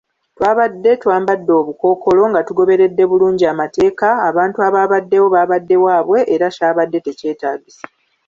[0.35, 7.83] Twabadde twambadde obukookolo nga tugoberedde bulungi amateeka, abantu abaabaddewo baabadde waabwe, era kyabadde tekyetaagisa.